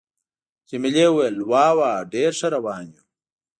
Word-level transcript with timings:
جميلې 0.69 1.05
وويل:: 1.09 1.37
وا 1.51 1.67
وا، 1.77 1.91
ډېر 2.13 2.31
ښه 2.39 2.47
روان 2.55 2.85
یو. 2.95 3.03